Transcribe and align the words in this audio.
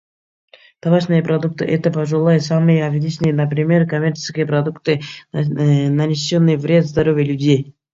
Табачная 0.79 1.21
продукция— 1.21 1.67
это, 1.67 1.91
пожалуй, 1.91 2.41
самый 2.41 2.81
очевидный 2.87 3.47
пример 3.47 3.87
коммерческой 3.87 4.47
продукции, 4.47 5.03
наносящей 5.31 6.55
вред 6.55 6.87
здоровью 6.87 7.27
людей. 7.33 7.75